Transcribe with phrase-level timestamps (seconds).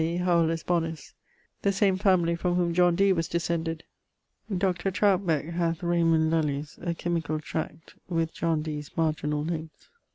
[0.03, 0.17] e.
[0.17, 1.13] Howelus bonus:
[1.61, 3.83] the same family from whom John Dee was descended).
[4.51, 4.89] Dr.
[4.89, 6.79] Troutbec hath Raymund Lully's...
[6.81, 9.89] (a chymical tract) with John Dee's marginall notes.